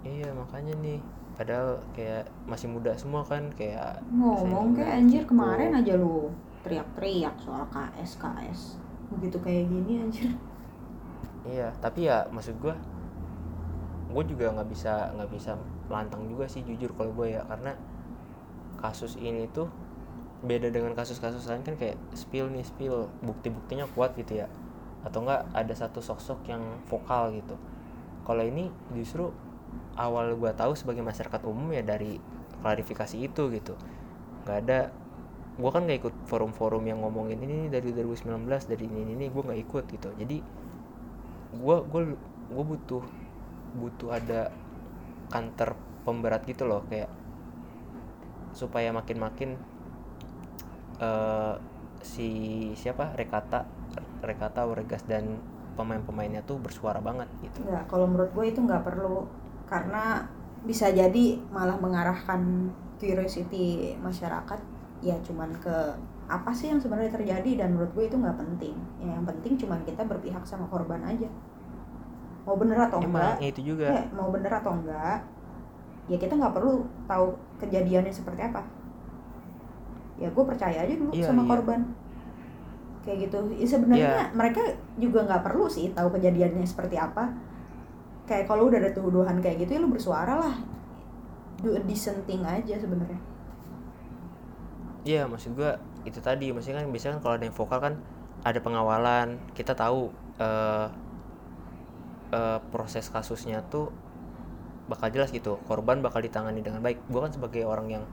[0.05, 1.01] Iya makanya nih.
[1.33, 5.33] Padahal kayak masih muda semua kan kayak ngomong kayak anjir gitu.
[5.33, 6.29] kemarin aja lu
[6.61, 8.77] teriak-teriak soal KS KS
[9.09, 10.29] begitu kayak gini anjir.
[11.49, 12.77] Iya tapi ya maksud gua
[14.13, 15.57] gue juga nggak bisa nggak bisa
[15.89, 17.41] lantang juga sih jujur kalau gue ya.
[17.49, 17.73] Karena
[18.77, 19.65] kasus ini tuh
[20.43, 23.07] beda dengan kasus-kasus lain kan kayak spill nih spill.
[23.23, 24.47] Bukti-buktinya kuat gitu ya.
[25.07, 27.55] Atau enggak ada satu sosok yang vokal gitu.
[28.27, 29.31] Kalau ini justru
[29.95, 32.19] awal gua tahu sebagai masyarakat umum ya dari
[32.59, 33.73] klarifikasi itu gitu.
[34.43, 34.79] Nggak ada
[35.59, 39.43] gua kan nggak ikut forum-forum yang ngomongin ini dari 2019 dari ini ini, ini gue
[39.43, 40.09] nggak ikut gitu.
[40.19, 40.37] Jadi
[41.59, 42.15] gua gua
[42.51, 43.03] gua butuh
[43.73, 44.53] butuh ada
[45.33, 47.09] kantor pemberat gitu loh kayak
[48.53, 49.57] supaya makin-makin
[51.03, 51.53] eh
[52.03, 52.29] si
[52.79, 53.11] siapa?
[53.15, 53.67] Rekata
[54.23, 55.39] Rekata Oregas dan
[55.75, 57.65] pemain-pemainnya tuh bersuara banget gitu.
[57.65, 59.27] Enggak, kalau menurut gue itu nggak perlu.
[59.67, 60.23] Karena
[60.63, 64.59] bisa jadi malah mengarahkan curiosity masyarakat
[65.03, 65.75] ya cuman ke
[66.23, 68.75] apa sih yang sebenarnya terjadi dan menurut gue itu nggak penting.
[69.03, 71.27] Ya, yang penting cuman kita berpihak sama korban aja.
[72.47, 73.87] Mau bener atau enggak emang ya itu juga.
[73.91, 75.19] Ya, mau bener atau enggak
[76.11, 77.31] ya kita nggak perlu tahu
[77.63, 78.59] kejadiannya seperti apa
[80.17, 81.49] ya gue percaya aja dulu Iya, sama iya.
[81.49, 81.81] korban.
[83.03, 83.39] Kayak gitu.
[83.59, 84.25] Ya, sebenarnya Iya.
[84.31, 84.61] mereka
[84.95, 87.33] juga nggak perlu sih tahu kejadiannya seperti apa.
[88.23, 90.55] Kayak kalau udah ada tuduhan kayak gitu ya lu bersuara lah.
[91.59, 93.19] Do a decent thing aja sebenarnya.
[95.03, 95.75] Iya maksud gua
[96.07, 96.55] itu tadi.
[96.55, 97.93] Maksudnya kan biasanya kan kalau ada yang vokal kan
[98.43, 99.27] ada pengawalan.
[99.51, 100.07] Kita tahu
[100.39, 100.87] eh
[102.31, 103.91] eh, proses kasusnya tuh
[104.87, 105.59] bakal jelas gitu.
[105.67, 107.03] Korban bakal ditangani dengan baik.
[107.11, 108.03] Gua kan sebagai orang yang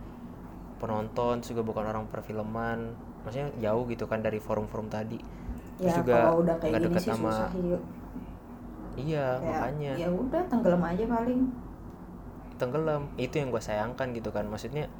[0.81, 2.97] penonton juga bukan orang perfilman.
[3.23, 5.21] Maksudnya jauh gitu kan dari forum-forum tadi.
[5.81, 7.51] Ya terus juga nggak deket sih sama susah
[8.99, 9.93] iya Kayak, makanya.
[9.97, 11.41] ya udah tenggelam aja paling.
[12.61, 13.03] Tenggelam.
[13.17, 14.45] Itu yang gua sayangkan gitu kan.
[14.49, 14.91] Maksudnya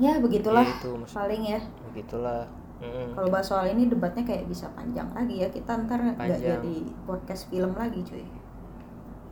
[0.00, 1.60] ya begitulah ya itu maksud paling ya.
[1.92, 2.42] Begitulah.
[2.82, 3.14] Mm-mm.
[3.14, 5.48] kalau bahas soal ini debatnya kayak bisa panjang lagi ya.
[5.54, 8.26] Kita ntar nggak jadi podcast film lagi cuy.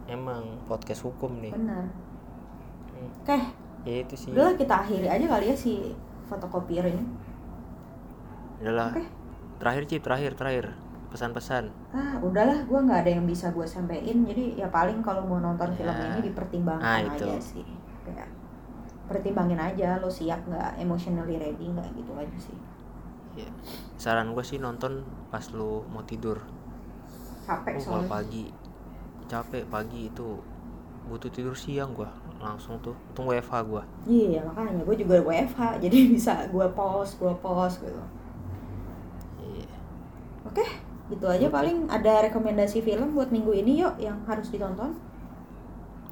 [0.07, 1.51] Emang podcast hukum nih.
[1.51, 1.91] Benar.
[3.01, 3.11] Hmm.
[3.25, 3.39] oke
[3.83, 4.31] ya itu sih.
[4.33, 5.93] Udahlah kita akhiri aja kali ya si
[6.25, 7.05] fotokopier ini.
[8.61, 9.05] Adalah Oke.
[9.59, 10.67] terakhir Cip terakhir terakhir.
[11.11, 11.65] Pesan-pesan.
[11.91, 14.23] Ah udahlah gua nggak ada yang bisa gua sampein.
[14.23, 16.15] Jadi ya paling kalau mau nonton film Ya.
[16.15, 17.27] ini dipertimbangkan Ah, itu.
[17.27, 17.67] aja sih.
[18.07, 18.31] Kayak
[19.11, 20.79] pertimbangin aja lo siap nggak?
[20.79, 21.89] Emotionally ready nggak?
[21.97, 22.59] Gitu aja sih.
[23.33, 23.47] Ya.
[23.95, 26.43] saran gue sih nonton pas lu mau tidur.
[27.43, 28.11] Capek Oh, kalau soalnya.
[28.11, 28.45] pagi.
[29.27, 30.29] Capek pagi itu
[31.11, 32.09] butuh tidur siang gua
[32.41, 37.35] langsung tuh untung WFH gua iya makanya gue juga WFH jadi bisa gua post gua
[37.45, 38.03] post gitu
[39.43, 39.69] iya
[40.49, 40.65] Oke,
[41.13, 44.97] gitu aja paling ada rekomendasi film buat minggu ini yuk yang harus ditonton.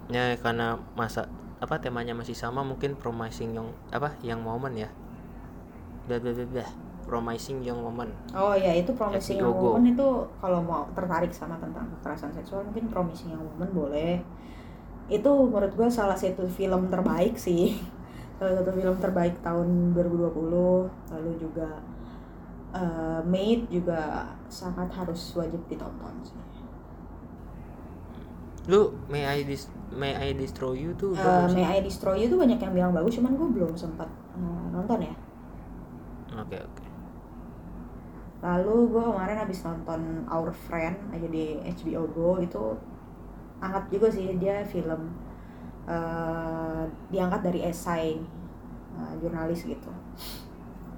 [0.09, 1.29] ya karena masa
[1.61, 4.89] apa temanya masih sama mungkin promising young apa yang moment ya
[6.09, 6.71] blah blah blah blah.
[7.09, 9.57] promising young moment Oh ya itu Promising Young.
[9.57, 10.09] Woman itu
[10.41, 14.21] kalau mau tertarik sama tentang kekerasan seksual mungkin Promising Young Woman boleh.
[15.09, 17.75] Itu menurut gue salah satu film terbaik sih.
[18.38, 20.31] Salah satu film terbaik tahun 2020.
[21.11, 21.83] Lalu juga
[22.68, 26.37] eh Maid juga sangat harus wajib ditonton sih.
[28.68, 31.57] lu May I Dis May I Destroy You tuh sih.
[31.57, 35.01] May I Destroy You tuh banyak yang bilang bagus, cuman gue belum sempat eh, nonton
[35.01, 35.14] ya.
[36.37, 36.85] oke oke
[38.38, 42.79] Lalu gue kemarin habis nonton Our Friend aja di HBO Go itu
[43.59, 45.11] angkat juga sih dia film
[45.88, 48.18] eh, diangkat dari esai
[48.94, 49.90] eh, jurnalis gitu.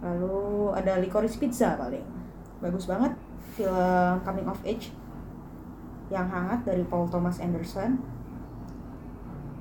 [0.00, 2.04] Lalu ada Licorice Pizza paling
[2.60, 3.12] bagus banget
[3.56, 4.92] film coming of age
[6.08, 8.00] yang hangat dari Paul Thomas Anderson.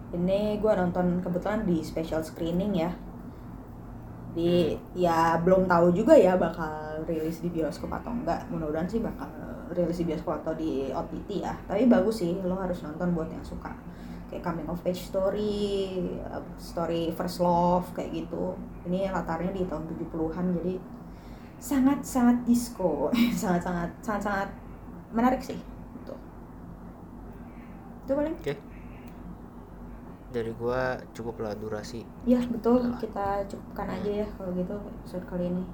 [0.09, 2.91] Ini gue nonton kebetulan di special screening ya
[4.33, 9.29] di ya belum tahu juga ya bakal rilis di bioskop atau enggak mudah-mudahan sih bakal
[9.73, 11.53] rilis di bioskop atau di OTT ya.
[11.65, 13.71] Tapi bagus sih lo harus nonton buat yang suka.
[14.29, 18.53] Kayak coming of age story uh, story first love kayak gitu.
[18.85, 20.75] Ini latarnya di tahun 70-an jadi
[21.59, 23.09] sangat sangat disco.
[23.41, 24.49] Sangat sangat sangat sangat
[25.13, 25.57] menarik sih
[26.01, 26.15] gitu.
[28.05, 28.35] Itu paling.
[28.37, 28.55] Oke.
[30.29, 32.05] Dari gua cukup lah durasi.
[32.29, 35.65] Ya betul, kita cukupkan aja ya kalau gitu episode kali ini.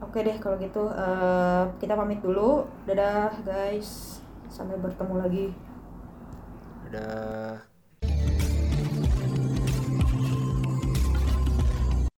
[0.00, 2.64] Oke deh kalau gitu eh, kita pamit dulu.
[2.88, 5.46] Dadah guys, sampai bertemu lagi.
[6.90, 7.69] ada